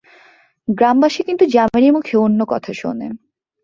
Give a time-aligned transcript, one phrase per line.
[0.67, 3.07] গ্রামবাসী কিন্তু যামিনীর মুখে অন্য কথা শোনে।